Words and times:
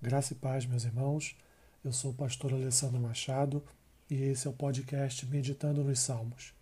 Graça 0.00 0.32
e 0.32 0.36
paz, 0.36 0.64
meus 0.64 0.84
irmãos. 0.84 1.34
Eu 1.82 1.92
sou 1.92 2.12
o 2.12 2.14
pastor 2.14 2.52
Alessandro 2.52 3.00
Machado 3.00 3.60
e 4.08 4.14
esse 4.14 4.46
é 4.46 4.50
o 4.50 4.52
podcast 4.52 5.26
Meditando 5.26 5.82
nos 5.82 5.98
Salmos. 5.98 6.54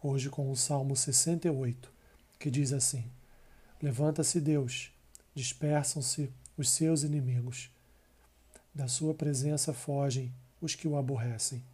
Hoje 0.00 0.30
com 0.30 0.48
o 0.48 0.56
Salmo 0.56 0.94
68, 0.94 1.92
que 2.38 2.48
diz 2.48 2.72
assim: 2.72 3.10
Levanta-se 3.82 4.40
Deus, 4.40 4.92
dispersam-se 5.34 6.32
os 6.56 6.70
seus 6.70 7.02
inimigos. 7.02 7.72
Da 8.72 8.86
sua 8.86 9.14
presença 9.14 9.74
fogem 9.74 10.32
os 10.60 10.76
que 10.76 10.86
o 10.86 10.96
aborrecem. 10.96 11.64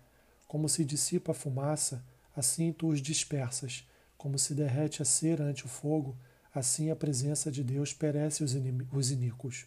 Como 0.48 0.66
se 0.66 0.82
dissipa 0.82 1.32
a 1.32 1.34
fumaça, 1.34 2.02
assim 2.34 2.72
tu 2.72 2.88
os 2.88 3.02
dispersas. 3.02 3.86
Como 4.16 4.38
se 4.38 4.54
derrete 4.54 5.02
a 5.02 5.04
cera 5.04 5.44
ante 5.44 5.66
o 5.66 5.68
fogo, 5.68 6.16
assim 6.54 6.90
a 6.90 6.96
presença 6.96 7.52
de 7.52 7.62
Deus 7.62 7.92
perece 7.92 8.42
os 8.42 9.10
iníquos. 9.10 9.66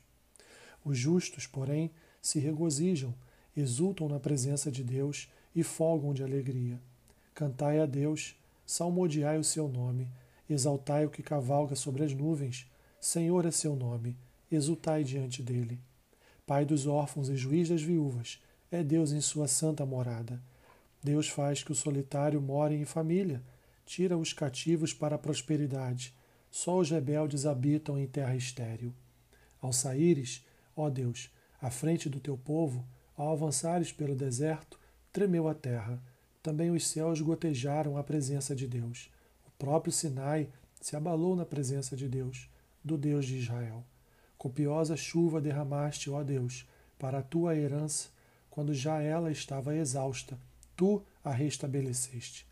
Os 0.90 0.98
justos, 0.98 1.46
porém, 1.46 1.92
se 2.20 2.40
regozijam, 2.40 3.14
exultam 3.56 4.10
na 4.10 4.20
presença 4.20 4.72
de 4.72 4.84
Deus 4.84 5.32
e 5.56 5.62
folgam 5.62 6.16
de 6.16 6.24
alegria. 6.24 6.82
Cantai 7.36 7.80
a 7.80 7.86
Deus, 7.86 8.36
salmodiai 8.66 9.38
o 9.38 9.44
seu 9.44 9.68
nome, 9.68 10.10
exaltai 10.50 11.06
o 11.06 11.12
que 11.12 11.22
cavalga 11.22 11.76
sobre 11.76 12.04
as 12.04 12.12
nuvens. 12.12 12.68
Senhor 13.00 13.46
é 13.46 13.52
seu 13.52 13.76
nome, 13.76 14.18
exultai 14.52 15.04
diante 15.04 15.44
dele. 15.44 15.80
Pai 16.44 16.66
dos 16.66 16.88
órfãos 16.88 17.30
e 17.30 17.36
juiz 17.36 17.70
das 17.70 17.84
viúvas, 17.84 18.42
é 18.72 18.84
Deus 18.84 19.12
em 19.12 19.22
sua 19.22 19.48
santa 19.48 19.86
morada. 19.86 20.42
Deus 21.04 21.30
faz 21.30 21.62
que 21.62 21.72
o 21.72 21.76
solitário 21.76 22.42
more 22.42 22.74
em 22.74 22.84
família, 22.84 23.44
tira 23.86 24.18
os 24.18 24.34
cativos 24.34 24.92
para 24.92 25.18
a 25.18 25.20
prosperidade. 25.20 26.16
Só 26.50 26.80
os 26.80 26.90
rebeldes 26.90 27.46
habitam 27.46 27.96
em 28.00 28.08
terra 28.08 28.36
estéril. 28.36 28.92
Ao 29.62 29.72
saíres, 29.72 30.44
Ó 30.80 30.90
Deus, 30.90 31.30
à 31.62 31.70
frente 31.70 32.08
do 32.08 32.22
teu 32.22 32.38
povo, 32.38 32.88
ao 33.18 33.34
avançares 33.34 33.92
pelo 33.92 34.16
deserto, 34.16 34.80
tremeu 35.12 35.50
a 35.50 35.54
terra. 35.54 36.02
Também 36.42 36.72
os 36.72 36.88
céus 36.88 37.20
gotejaram 37.20 37.98
a 37.98 38.04
presença 38.04 38.56
de 38.56 38.66
Deus. 38.66 39.12
O 39.46 39.52
próprio 39.60 39.92
Sinai 39.92 40.48
se 40.80 40.96
abalou 40.96 41.36
na 41.36 41.44
presença 41.44 41.98
de 41.98 42.08
Deus, 42.08 42.50
do 42.82 42.98
Deus 42.98 43.26
de 43.26 43.40
Israel. 43.40 43.84
Copiosa 44.38 44.96
chuva 44.96 45.42
derramaste, 45.42 46.10
ó 46.10 46.24
Deus, 46.24 46.66
para 46.98 47.20
a 47.20 47.24
tua 47.24 47.58
herança, 47.58 48.08
quando 48.50 48.74
já 48.74 49.02
ela 49.02 49.30
estava 49.30 49.76
exausta, 49.76 50.40
tu 50.78 51.04
a 51.22 51.32
restabeleceste. 51.32 52.48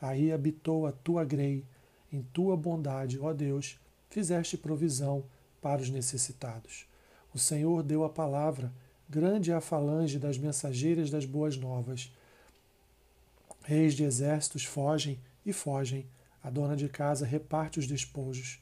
Aí 0.00 0.30
habitou 0.30 0.86
a 0.86 0.92
tua 0.92 1.24
grei, 1.24 1.66
em 2.12 2.22
tua 2.22 2.56
bondade, 2.56 3.18
ó 3.18 3.32
Deus, 3.32 3.76
fizeste 4.08 4.56
provisão 4.56 5.24
para 5.60 5.82
os 5.82 5.90
necessitados. 5.90 6.91
O 7.34 7.38
Senhor 7.38 7.82
deu 7.82 8.04
a 8.04 8.10
palavra, 8.10 8.72
grande 9.08 9.50
é 9.50 9.54
a 9.54 9.60
falange 9.60 10.18
das 10.18 10.36
mensageiras 10.36 11.10
das 11.10 11.24
boas 11.24 11.56
novas. 11.56 12.12
Reis 13.62 13.94
de 13.94 14.04
exércitos 14.04 14.64
fogem 14.64 15.18
e 15.44 15.52
fogem, 15.52 16.06
a 16.42 16.50
dona 16.50 16.76
de 16.76 16.88
casa 16.88 17.24
reparte 17.24 17.78
os 17.78 17.86
despojos. 17.86 18.60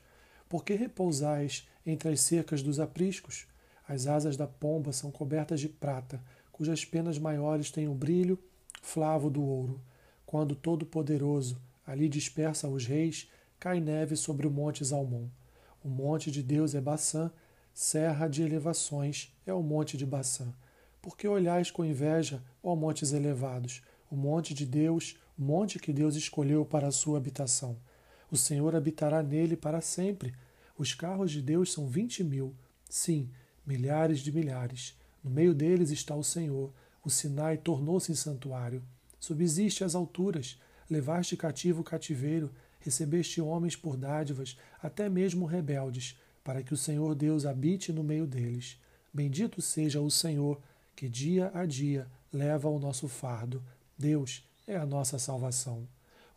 Por 0.49 0.65
que 0.65 0.75
repousais 0.75 1.69
entre 1.85 2.11
as 2.11 2.21
cercas 2.21 2.63
dos 2.63 2.79
apriscos? 2.79 3.47
As 3.89 4.07
asas 4.07 4.37
da 4.37 4.47
pomba 4.47 4.93
são 4.93 5.11
cobertas 5.11 5.61
de 5.61 5.69
prata, 5.69 6.23
cujas 6.53 6.85
penas 6.85 7.19
maiores 7.19 7.71
têm 7.71 7.89
o 7.89 7.95
brilho 7.95 8.39
flavo 8.83 9.31
do 9.31 9.43
ouro. 9.43 9.81
Quando 10.27 10.55
Todo-Poderoso 10.55 11.61
ali 11.87 12.09
dispersa 12.09 12.69
os 12.69 12.87
reis, 12.87 13.29
cai 13.59 13.81
neve 13.81 14.15
sobre 14.15 14.47
o 14.47 14.51
monte 14.51 14.85
Zalmon. 14.85 15.27
O 15.83 15.89
monte 15.89 16.31
de 16.31 16.43
Deus 16.43 16.75
é 16.75 16.81
Baçã, 16.81 17.33
serra 17.73 18.29
de 18.29 18.43
elevações 18.43 19.35
é 19.47 19.53
o 19.53 19.63
monte 19.63 19.97
de 19.97 20.05
Baçã. 20.05 20.53
Porque 21.01 21.27
olhais 21.27 21.71
com 21.71 21.85
inveja, 21.85 22.43
ó 22.63 22.77
montes 22.77 23.13
elevados, 23.13 23.83
o 24.11 24.17
monte 24.17 24.53
de 24.53 24.67
Deus, 24.67 25.17
o 25.39 25.43
monte 25.43 25.79
que 25.79 25.93
Deus 25.93 26.15
escolheu 26.15 26.65
para 26.65 26.89
a 26.89 26.93
sua 26.93 27.19
habitação. 27.19 27.79
O 28.31 28.37
Senhor 28.37 28.77
habitará 28.77 29.23
nele 29.23 29.57
para 29.57 29.81
sempre. 29.81 30.35
Os 30.77 30.95
carros 30.95 31.31
de 31.31 31.41
Deus 31.41 31.73
são 31.73 31.87
vinte 31.87 32.23
mil, 32.23 32.55
sim, 32.89 33.31
milhares 33.67 34.21
de 34.21 34.33
milhares. 34.33 34.99
No 35.23 35.31
meio 35.31 35.55
deles 35.55 35.91
está 35.91 36.15
o 36.15 36.25
Senhor. 36.25 36.73
O 37.05 37.11
Sinai 37.11 37.57
tornou-se 37.57 38.13
em 38.13 38.15
santuário. 38.15 38.83
Subsiste 39.19 39.85
às 39.85 39.95
alturas, 39.95 40.61
levaste 40.89 41.37
cativo 41.37 41.81
o 41.81 41.85
cativeiro, 41.85 42.51
recebeste 42.79 43.41
homens 43.41 43.77
por 43.77 43.97
dádivas, 43.97 44.57
até 44.83 45.09
mesmo 45.09 45.47
rebeldes 45.47 46.19
para 46.43 46.63
que 46.63 46.75
o 46.75 46.77
Senhor 46.77 47.15
Deus 47.15 47.45
habite 47.45 47.93
no 47.93 48.03
meio 48.03 48.27
deles. 48.27 48.79
Bendito 49.13 49.61
seja 49.61 50.01
o 50.01 50.11
Senhor, 50.11 50.61
que 50.95 51.09
dia 51.09 51.51
a 51.55 51.65
dia 51.67 52.07
leva 52.33 52.69
o 52.69 52.79
nosso 52.79 53.09
fardo. 53.09 53.63
Deus 53.97 54.45
é 54.67 54.77
a 54.77 54.87
nossa 54.87 55.19
salvação. 55.19 55.87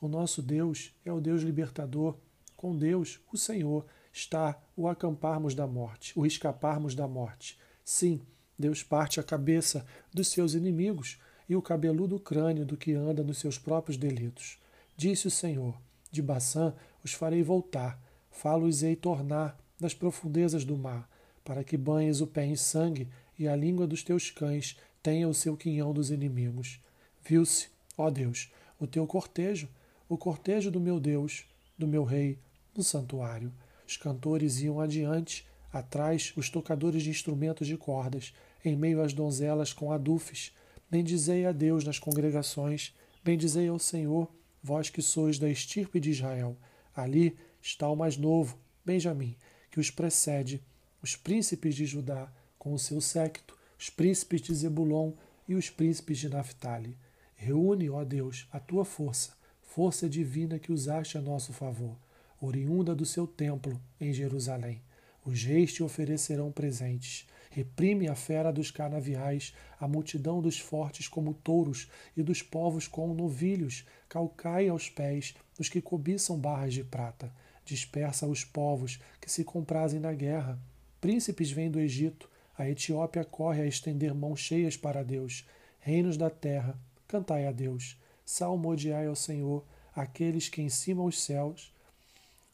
O 0.01 0.07
nosso 0.07 0.41
Deus 0.41 0.93
é 1.05 1.11
o 1.11 1.21
Deus 1.21 1.43
libertador. 1.43 2.15
Com 2.57 2.75
Deus, 2.77 3.19
o 3.31 3.37
Senhor, 3.37 3.85
está 4.11 4.61
o 4.75 4.87
acamparmos 4.87 5.55
da 5.55 5.65
morte, 5.65 6.17
o 6.17 6.25
escaparmos 6.25 6.93
da 6.93 7.07
morte. 7.07 7.57
Sim, 7.83 8.21
Deus 8.57 8.83
parte 8.83 9.19
a 9.19 9.23
cabeça 9.23 9.85
dos 10.13 10.27
seus 10.27 10.53
inimigos 10.53 11.19
e 11.49 11.55
o 11.55 11.61
cabeludo 11.61 12.19
crânio 12.19 12.65
do 12.65 12.77
que 12.77 12.93
anda 12.93 13.23
nos 13.23 13.39
seus 13.39 13.57
próprios 13.57 13.97
delitos. 13.97 14.57
Disse 14.95 15.27
o 15.27 15.31
Senhor: 15.31 15.75
De 16.11 16.21
Baçã 16.21 16.73
os 17.03 17.13
farei 17.13 17.43
voltar, 17.43 17.99
falo-os-ei 18.29 18.95
tornar 18.95 19.57
das 19.83 19.93
profundezas 19.93 20.63
do 20.63 20.77
mar, 20.77 21.09
para 21.43 21.63
que 21.63 21.77
banhes 21.77 22.21
o 22.21 22.27
pé 22.27 22.45
em 22.45 22.55
sangue 22.55 23.07
e 23.37 23.47
a 23.47 23.55
língua 23.55 23.85
dos 23.85 24.01
teus 24.01 24.31
cães 24.31 24.77
tenha 25.01 25.27
o 25.27 25.33
seu 25.33 25.57
quinhão 25.57 25.93
dos 25.93 26.09
inimigos. 26.09 26.79
Viu-se, 27.23 27.67
ó 27.97 28.09
Deus, 28.09 28.49
o 28.79 28.87
teu 28.87 29.05
cortejo, 29.05 29.67
o 30.07 30.17
cortejo 30.17 30.71
do 30.71 30.79
meu 30.79 30.99
Deus, 30.99 31.45
do 31.77 31.85
meu 31.85 32.05
rei, 32.05 32.39
no 32.75 32.81
santuário. 32.81 33.51
Os 33.85 33.97
cantores 33.97 34.61
iam 34.61 34.79
adiante, 34.79 35.45
atrás 35.71 36.31
os 36.37 36.49
tocadores 36.49 37.03
de 37.03 37.09
instrumentos 37.09 37.67
de 37.67 37.75
cordas, 37.75 38.33
em 38.63 38.77
meio 38.77 39.01
às 39.01 39.11
donzelas 39.11 39.73
com 39.73 39.91
adufes. 39.91 40.53
Bendizei 40.89 41.45
a 41.45 41.51
Deus 41.51 41.83
nas 41.83 41.99
congregações, 41.99 42.95
bendizei 43.21 43.67
ao 43.67 43.79
Senhor, 43.79 44.31
vós 44.63 44.89
que 44.89 45.01
sois 45.01 45.37
da 45.37 45.49
estirpe 45.49 45.99
de 45.99 46.11
Israel. 46.11 46.55
Ali 46.95 47.35
está 47.61 47.89
o 47.89 47.97
mais 47.97 48.15
novo, 48.15 48.57
Benjamim, 48.85 49.35
que 49.73 49.79
os 49.79 49.89
precede, 49.89 50.61
os 51.01 51.15
príncipes 51.15 51.73
de 51.73 51.83
Judá 51.83 52.31
com 52.59 52.75
o 52.75 52.77
seu 52.77 53.01
séquito, 53.01 53.57
os 53.75 53.89
príncipes 53.89 54.39
de 54.39 54.53
Zebulon 54.53 55.13
e 55.47 55.55
os 55.55 55.67
príncipes 55.67 56.19
de 56.19 56.29
Naphtali. 56.29 56.95
Reúne, 57.33 57.89
ó 57.89 58.03
Deus, 58.03 58.47
a 58.51 58.59
tua 58.59 58.85
força, 58.85 59.31
força 59.63 60.07
divina 60.07 60.59
que 60.59 60.71
usaste 60.71 61.17
a 61.17 61.21
nosso 61.21 61.51
favor, 61.53 61.97
oriunda 62.39 62.93
do 62.93 63.03
seu 63.03 63.25
templo 63.25 63.81
em 63.99 64.13
Jerusalém. 64.13 64.79
Os 65.25 65.41
reis 65.41 65.73
te 65.73 65.81
oferecerão 65.81 66.51
presentes. 66.51 67.27
Reprime 67.49 68.07
a 68.07 68.13
fera 68.13 68.53
dos 68.53 68.69
canaviais, 68.69 69.55
a 69.79 69.87
multidão 69.87 70.39
dos 70.39 70.59
fortes 70.59 71.07
como 71.07 71.33
touros 71.33 71.89
e 72.15 72.21
dos 72.21 72.43
povos 72.43 72.87
como 72.87 73.15
novilhos. 73.15 73.87
Calcai 74.07 74.69
aos 74.69 74.87
pés 74.87 75.33
os 75.57 75.67
que 75.67 75.81
cobiçam 75.81 76.37
barras 76.37 76.75
de 76.75 76.83
prata 76.83 77.33
dispersa 77.65 78.27
os 78.27 78.43
povos 78.43 78.99
que 79.19 79.31
se 79.31 79.43
comprazem 79.43 79.99
na 79.99 80.13
guerra. 80.13 80.59
Príncipes 80.99 81.51
vêm 81.51 81.69
do 81.69 81.79
Egito, 81.79 82.29
a 82.57 82.69
Etiópia 82.69 83.23
corre 83.25 83.61
a 83.61 83.65
estender 83.65 84.13
mãos 84.13 84.39
cheias 84.39 84.77
para 84.77 85.03
Deus. 85.03 85.45
Reinos 85.79 86.17
da 86.17 86.29
terra, 86.29 86.79
cantai 87.07 87.47
a 87.47 87.51
Deus. 87.51 87.97
Salmodiai 88.25 89.07
ao 89.07 89.15
Senhor, 89.15 89.65
aqueles 89.95 90.47
que 90.49 90.61
em 90.61 90.69
cima 90.69 91.03
os 91.03 91.21
céus, 91.21 91.73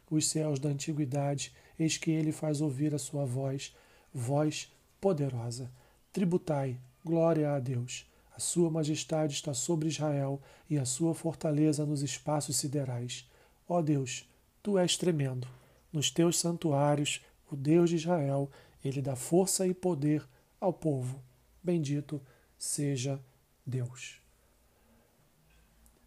os 0.09 0.28
céus 0.28 0.59
da 0.59 0.70
antiguidade, 0.70 1.53
eis 1.78 1.97
que 1.97 2.12
ele 2.12 2.31
faz 2.31 2.62
ouvir 2.62 2.96
a 2.96 3.00
sua 3.00 3.26
voz, 3.26 3.76
voz 4.14 4.72
poderosa. 5.00 5.72
Tributai, 6.11 6.78
glória 7.03 7.53
a 7.53 7.59
Deus. 7.59 8.06
A 8.35 8.40
sua 8.40 8.70
majestade 8.70 9.34
está 9.34 9.53
sobre 9.53 9.90
Israel 9.90 10.41
e 10.70 10.78
a 10.78 10.85
sua 10.85 11.14
fortaleza 11.14 11.85
nos 11.85 12.02
espaços 12.02 12.56
siderais. 12.56 13.29
Ó 13.67 13.82
Deus, 13.82 14.28
Tu 14.61 14.78
és 14.78 14.97
tremendo. 14.97 15.47
Nos 15.91 16.11
teus 16.11 16.38
santuários, 16.40 17.26
o 17.52 17.56
Deus 17.56 17.90
de 17.90 17.96
Israel, 17.96 18.50
ele 18.84 19.02
dá 19.02 19.16
força 19.16 19.66
e 19.66 19.73
poder 19.73 20.28
ao 20.59 20.73
povo. 20.73 21.22
Bendito 21.64 22.22
seja 22.58 23.20
Deus. 23.66 24.22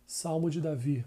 Salmo 0.07 0.51
de 0.51 0.61
Davi, 0.61 1.05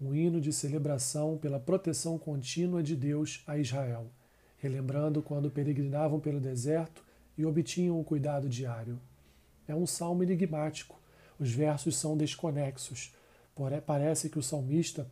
um 0.00 0.14
hino 0.14 0.40
de 0.40 0.52
celebração 0.52 1.38
pela 1.38 1.60
proteção 1.60 2.18
contínua 2.18 2.82
de 2.82 2.96
Deus 2.96 3.42
a 3.46 3.56
Israel, 3.56 4.10
relembrando 4.56 5.22
quando 5.22 5.50
peregrinavam 5.50 6.18
pelo 6.18 6.40
deserto 6.40 7.04
e 7.36 7.46
obtinham 7.46 8.00
o 8.00 8.04
cuidado 8.04 8.48
diário. 8.48 9.00
É 9.68 9.74
um 9.74 9.86
salmo 9.86 10.24
enigmático. 10.24 10.98
Os 11.38 11.52
versos 11.52 11.96
são 11.96 12.16
desconexos. 12.16 13.14
Porém, 13.54 13.80
parece 13.80 14.28
que 14.28 14.38
o 14.38 14.42
salmista 14.42 15.08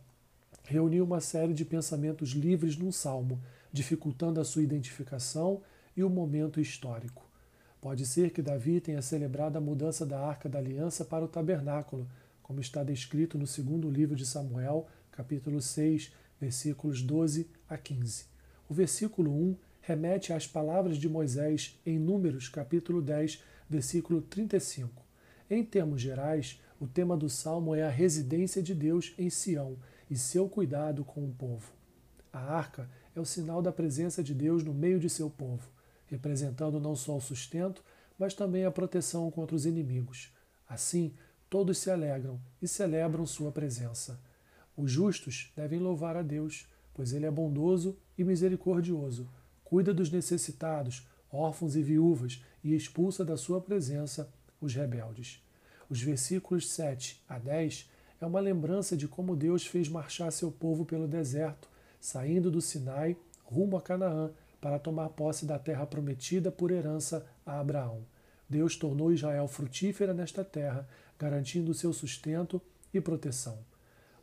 reuniu 0.67 1.05
uma 1.05 1.21
série 1.21 1.53
de 1.53 1.63
pensamentos 1.63 2.31
livres 2.31 2.75
num 2.75 2.91
salmo, 2.91 3.41
dificultando 3.71 4.41
a 4.41 4.43
sua 4.43 4.61
identificação 4.61 5.61
e 5.95 6.03
o 6.03 6.09
momento 6.09 6.59
histórico. 6.59 7.25
Pode 7.79 8.05
ser 8.05 8.31
que 8.31 8.41
Davi 8.41 8.81
tenha 8.81 9.01
celebrado 9.01 9.57
a 9.57 9.61
mudança 9.61 10.05
da 10.05 10.19
arca 10.19 10.49
da 10.49 10.59
aliança 10.59 11.05
para 11.05 11.23
o 11.23 11.27
tabernáculo, 11.27 12.05
como 12.43 12.59
está 12.59 12.83
descrito 12.83 13.37
no 13.37 13.47
segundo 13.47 13.89
livro 13.89 14.13
de 14.13 14.25
Samuel, 14.25 14.87
capítulo 15.09 15.61
6, 15.61 16.11
versículos 16.37 17.01
12 17.01 17.47
a 17.69 17.77
15. 17.77 18.25
O 18.67 18.73
versículo 18.73 19.31
1 19.31 19.55
remete 19.79 20.33
às 20.33 20.45
palavras 20.45 20.97
de 20.97 21.07
Moisés 21.07 21.79
em 21.85 21.97
Números, 21.97 22.49
capítulo 22.49 23.01
10, 23.01 23.41
versículo 23.69 24.21
35. 24.21 25.01
Em 25.49 25.63
termos 25.63 26.01
gerais, 26.01 26.61
o 26.77 26.85
tema 26.85 27.15
do 27.15 27.29
salmo 27.29 27.73
é 27.73 27.83
a 27.83 27.89
residência 27.89 28.61
de 28.61 28.75
Deus 28.75 29.13
em 29.17 29.29
Sião 29.29 29.77
e 30.09 30.17
seu 30.17 30.47
cuidado 30.47 31.03
com 31.03 31.25
o 31.25 31.33
povo. 31.33 31.71
A 32.31 32.39
arca 32.39 32.89
é 33.15 33.19
o 33.19 33.25
sinal 33.25 33.61
da 33.61 33.71
presença 33.71 34.23
de 34.23 34.33
Deus 34.33 34.63
no 34.63 34.73
meio 34.73 34.99
de 34.99 35.09
seu 35.09 35.29
povo 35.29 35.69
representando 36.07 36.79
não 36.79 36.95
só 36.95 37.17
o 37.17 37.21
sustento, 37.21 37.83
mas 38.17 38.33
também 38.33 38.65
a 38.65 38.71
proteção 38.71 39.29
contra 39.29 39.55
os 39.55 39.65
inimigos. 39.65 40.33
Assim, 40.67 41.13
todos 41.49 41.77
se 41.77 41.91
alegram 41.91 42.39
e 42.61 42.67
celebram 42.67 43.25
sua 43.25 43.51
presença. 43.51 44.19
Os 44.75 44.91
justos 44.91 45.51
devem 45.55 45.79
louvar 45.79 46.17
a 46.17 46.21
Deus, 46.21 46.67
pois 46.93 47.13
ele 47.13 47.25
é 47.25 47.31
bondoso 47.31 47.97
e 48.17 48.23
misericordioso, 48.23 49.29
cuida 49.63 49.93
dos 49.93 50.09
necessitados, 50.09 51.07
órfãos 51.31 51.75
e 51.75 51.83
viúvas 51.83 52.43
e 52.63 52.73
expulsa 52.73 53.23
da 53.23 53.37
sua 53.37 53.61
presença 53.61 54.31
os 54.59 54.73
rebeldes. 54.73 55.43
Os 55.89 56.01
versículos 56.01 56.69
7 56.69 57.23
a 57.29 57.37
10 57.37 57.89
é 58.19 58.25
uma 58.25 58.39
lembrança 58.39 58.97
de 58.97 59.07
como 59.07 59.35
Deus 59.35 59.65
fez 59.65 59.87
marchar 59.87 60.31
seu 60.31 60.51
povo 60.51 60.85
pelo 60.85 61.07
deserto, 61.07 61.69
saindo 61.99 62.49
do 62.49 62.61
Sinai 62.61 63.15
rumo 63.43 63.77
a 63.77 63.81
Canaã, 63.81 64.31
para 64.59 64.79
tomar 64.79 65.09
posse 65.09 65.45
da 65.45 65.59
terra 65.59 65.85
prometida 65.85 66.51
por 66.51 66.71
herança 66.71 67.25
a 67.45 67.59
Abraão. 67.59 68.03
Deus 68.49 68.75
tornou 68.75 69.13
Israel 69.13 69.47
frutífera 69.47 70.13
nesta 70.13 70.43
terra, 70.43 70.87
garantindo 71.17 71.73
seu 71.73 71.93
sustento 71.93 72.61
e 72.93 72.99
proteção. 72.99 73.59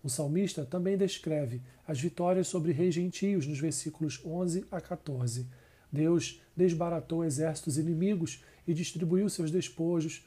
O 0.02 0.08
salmista 0.10 0.64
também 0.64 0.98
descreve 0.98 1.62
as 1.86 2.00
vitórias 2.00 2.48
sobre 2.48 2.72
reis 2.72 2.94
gentios 2.94 3.46
nos 3.46 3.58
versículos 3.58 4.20
11 4.24 4.66
a 4.70 4.80
14. 4.80 5.46
Deus 5.90 6.42
desbaratou 6.56 7.24
exércitos 7.24 7.78
inimigos 7.78 8.42
e 8.66 8.74
distribuiu 8.74 9.28
seus 9.30 9.50
despojos 9.50 10.22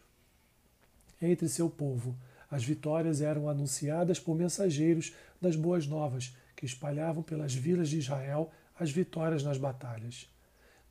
entre 1.22 1.48
seu 1.50 1.70
povo. 1.70 2.16
As 2.50 2.64
vitórias 2.64 3.22
eram 3.22 3.50
anunciadas 3.50 4.20
por 4.20 4.36
mensageiros 4.36 5.14
das 5.42 5.56
boas 5.56 5.86
novas, 5.86 6.36
que 6.56 6.66
espalhavam 6.66 7.22
pelas 7.22 7.54
vilas 7.54 7.90
de 7.90 7.98
Israel 7.98 8.50
as 8.80 8.92
vitórias 8.92 9.44
nas 9.44 9.58
batalhas. 9.58 10.30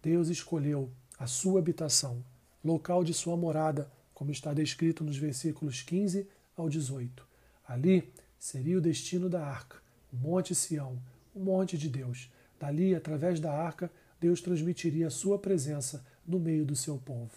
Deus 0.03 0.29
escolheu 0.29 0.91
a 1.19 1.27
sua 1.27 1.59
habitação, 1.59 2.25
local 2.65 3.03
de 3.03 3.15
sua 3.15 3.37
morada, 3.37 3.91
como 4.13 4.31
está 4.31 4.53
descrito 4.53 5.05
nos 5.05 5.17
versículos 5.17 5.83
15 5.83 6.29
ao 6.57 6.69
18. 6.69 7.27
Ali 7.67 8.13
seria 8.39 8.79
o 8.79 8.81
destino 8.81 9.29
da 9.29 9.45
arca, 9.45 9.79
o 10.13 10.17
Monte 10.17 10.55
Sião, 10.55 10.99
o 11.35 11.41
monte 11.41 11.77
de 11.77 11.89
Deus. 11.89 12.31
Dali, 12.59 12.95
através 12.95 13.41
da 13.41 13.53
arca, 13.53 13.91
Deus 14.21 14.41
transmitiria 14.41 15.09
a 15.09 15.11
sua 15.11 15.39
presença 15.39 16.05
no 16.27 16.39
meio 16.39 16.65
do 16.65 16.75
seu 16.75 16.97
povo. 16.97 17.33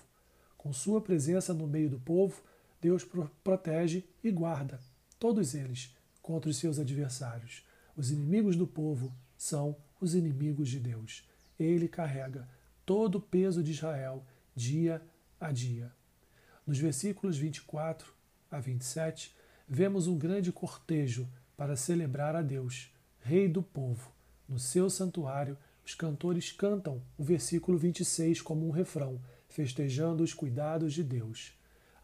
Com 0.57 0.71
sua 0.71 1.01
presença 1.01 1.54
no 1.54 1.68
meio 1.68 1.89
do 1.89 2.00
povo, 2.00 2.42
Deus 2.81 3.05
protege 3.43 4.05
e 4.23 4.31
guarda 4.31 4.79
todos 5.19 5.53
eles 5.53 5.95
contra 6.21 6.49
os 6.49 6.57
seus 6.57 6.79
adversários. 6.79 7.65
Os 7.95 8.11
inimigos 8.11 8.55
do 8.55 8.65
povo 8.65 9.13
são 9.37 9.75
os 9.99 10.15
inimigos 10.15 10.69
de 10.69 10.79
Deus. 10.79 11.27
Ele 11.59 11.87
carrega 11.87 12.47
todo 12.85 13.15
o 13.15 13.21
peso 13.21 13.61
de 13.61 13.71
Israel 13.71 14.25
dia 14.55 15.01
a 15.39 15.51
dia. 15.51 15.91
Nos 16.65 16.77
versículos 16.77 17.37
24 17.37 18.13
a 18.49 18.59
27, 18.59 19.35
vemos 19.67 20.07
um 20.07 20.17
grande 20.17 20.51
cortejo 20.51 21.27
para 21.57 21.75
celebrar 21.75 22.35
a 22.35 22.41
Deus, 22.41 22.93
Rei 23.21 23.49
do 23.49 23.61
povo. 23.61 24.11
No 24.47 24.57
seu 24.57 24.89
santuário, 24.89 25.57
os 25.85 25.93
cantores 25.93 26.51
cantam 26.51 27.01
o 27.17 27.23
versículo 27.23 27.77
26 27.77 28.41
como 28.41 28.65
um 28.65 28.71
refrão, 28.71 29.21
festejando 29.47 30.23
os 30.23 30.33
cuidados 30.33 30.93
de 30.93 31.03
Deus. 31.03 31.58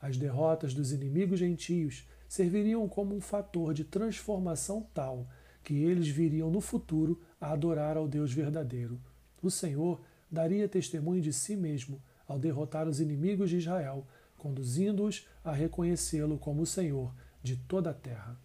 As 0.05 0.17
derrotas 0.17 0.71
dos 0.71 0.91
inimigos 0.91 1.39
gentios 1.39 2.07
serviriam 2.29 2.87
como 2.87 3.15
um 3.15 3.19
fator 3.19 3.73
de 3.73 3.83
transformação 3.83 4.87
tal 4.93 5.27
que 5.63 5.73
eles 5.81 6.07
viriam 6.07 6.51
no 6.51 6.61
futuro 6.61 7.19
a 7.41 7.51
adorar 7.51 7.97
ao 7.97 8.07
Deus 8.07 8.31
verdadeiro. 8.31 9.01
O 9.41 9.49
Senhor 9.49 9.99
daria 10.29 10.69
testemunho 10.69 11.23
de 11.23 11.33
si 11.33 11.55
mesmo 11.55 11.99
ao 12.27 12.37
derrotar 12.37 12.87
os 12.87 12.99
inimigos 12.99 13.49
de 13.49 13.57
Israel, 13.57 14.05
conduzindo-os 14.37 15.27
a 15.43 15.51
reconhecê-lo 15.51 16.37
como 16.37 16.61
o 16.61 16.67
Senhor 16.67 17.11
de 17.41 17.57
toda 17.57 17.89
a 17.89 17.93
terra. 17.95 18.39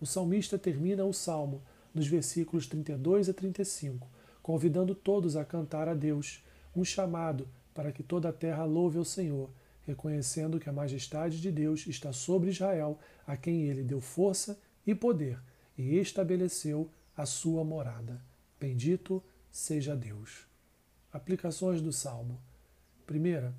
O 0.00 0.06
salmista 0.06 0.58
termina 0.58 1.04
o 1.04 1.12
salmo 1.12 1.62
nos 1.94 2.08
versículos 2.08 2.66
32 2.66 3.28
a 3.28 3.32
35, 3.32 4.10
convidando 4.42 4.96
todos 4.96 5.36
a 5.36 5.44
cantar 5.44 5.88
a 5.88 5.94
Deus, 5.94 6.44
um 6.74 6.84
chamado 6.84 7.48
para 7.72 7.92
que 7.92 8.02
toda 8.02 8.30
a 8.30 8.32
terra 8.32 8.64
louve 8.64 8.98
ao 8.98 9.04
Senhor, 9.04 9.48
reconhecendo 9.86 10.58
que 10.58 10.68
a 10.68 10.72
majestade 10.72 11.40
de 11.40 11.50
Deus 11.50 11.86
está 11.86 12.12
sobre 12.12 12.50
Israel, 12.50 12.98
a 13.26 13.36
quem 13.36 13.62
ele 13.62 13.82
deu 13.82 14.00
força 14.00 14.58
e 14.86 14.94
poder 14.94 15.38
e 15.76 15.98
estabeleceu 15.98 16.90
a 17.16 17.26
sua 17.26 17.64
morada. 17.64 18.22
Bendito 18.58 19.22
seja 19.50 19.94
Deus. 19.94 20.46
Aplicações 21.12 21.80
do 21.80 21.92
Salmo. 21.92 22.40
Primeira, 23.06 23.54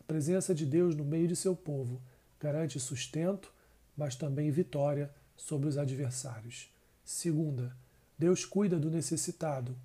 a 0.00 0.04
presença 0.04 0.54
de 0.54 0.64
Deus 0.64 0.94
no 0.94 1.04
meio 1.04 1.28
de 1.28 1.36
seu 1.36 1.54
povo 1.54 2.00
garante 2.40 2.80
sustento, 2.80 3.52
mas 3.96 4.14
também 4.14 4.50
vitória 4.50 5.10
sobre 5.36 5.68
os 5.68 5.76
adversários. 5.76 6.70
Segunda, 7.04 7.76
Deus 8.18 8.44
cuida 8.44 8.78
do 8.78 8.90
necessitado, 8.90 9.76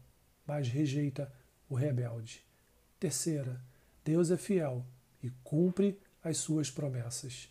mas 0.47 0.67
rejeita 0.67 1.31
o 1.69 1.75
rebelde. 1.75 2.43
Terceira, 2.99 3.61
Deus 4.03 4.31
é 4.31 4.37
fiel 4.37 4.85
e 5.23 5.29
cumpre 5.43 5.99
as 6.23 6.37
suas 6.37 6.69
promessas. 6.69 7.49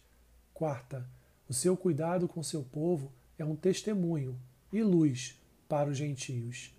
Quarta, 0.53 1.09
o 1.49 1.55
seu 1.55 1.77
cuidado 1.77 2.29
com 2.29 2.43
seu 2.43 2.63
povo 2.63 3.13
é 3.39 3.45
um 3.45 3.57
testemunho 3.57 4.39
e 4.73 4.83
luz 4.83 5.41
para 5.69 5.91
os 5.91 5.97
gentios. 5.97 6.75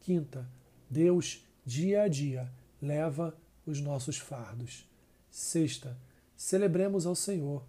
Quinta, 0.00 0.48
Deus, 0.88 1.44
dia 1.64 2.02
a 2.02 2.08
dia, 2.08 2.52
leva 2.80 3.36
os 3.64 3.80
nossos 3.80 4.18
fardos. 4.18 4.88
Sexta, 5.30 5.96
celebremos 6.36 7.06
ao 7.06 7.14
Senhor 7.14 7.64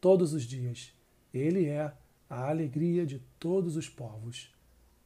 todos 0.00 0.32
os 0.32 0.42
dias. 0.42 0.92
Ele 1.32 1.66
é 1.66 1.92
a 2.28 2.48
alegria 2.48 3.06
de 3.06 3.20
todos 3.38 3.76
os 3.76 3.88
povos. 3.88 4.54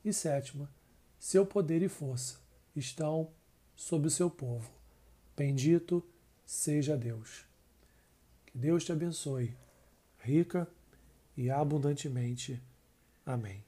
E 0.04 0.12
sétima, 0.12 0.70
seu 1.18 1.44
poder 1.44 1.82
e 1.82 1.88
força 1.88 2.40
estão 2.74 3.30
sobre 3.74 4.08
o 4.08 4.10
seu 4.10 4.30
povo. 4.30 4.70
Bendito 5.36 6.02
seja 6.46 6.96
Deus. 6.96 7.44
Que 8.46 8.56
Deus 8.56 8.84
te 8.84 8.92
abençoe, 8.92 9.54
rica 10.20 10.66
e 11.36 11.50
abundantemente. 11.50 12.62
Amém. 13.26 13.65